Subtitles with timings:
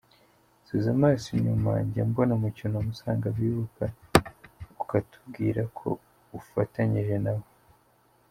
[0.65, 3.85] Subiza amaso inyuma, njya mbona mu cyunamo usanga abibuka,
[4.81, 5.87] ukatubwira ko
[6.39, 7.45] ufatanyije na bo!